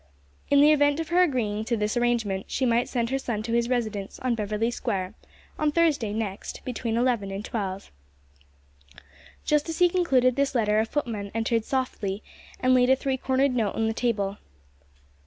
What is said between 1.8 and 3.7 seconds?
arrangement, she might send her son to his